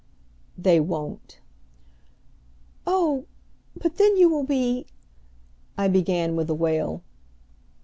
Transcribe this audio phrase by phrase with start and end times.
[0.57, 1.41] "They won't."
[2.87, 3.27] "Oh,
[3.79, 4.87] but then you will be"
[5.77, 7.03] I began, with a wail.